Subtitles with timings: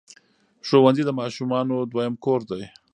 [0.67, 2.63] ښوونځي د ماشومانو دویم کور دی.